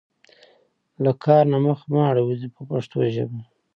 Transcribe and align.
له 1.03 1.11
کار 1.23 1.43
نه 1.53 1.57
مخ 1.65 1.79
مه 1.91 2.01
اړوئ 2.09 2.39
په 2.55 2.61
پښتو 2.69 2.97
ژبه. 3.15 3.39